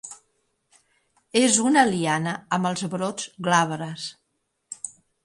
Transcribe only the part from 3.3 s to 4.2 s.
glabres.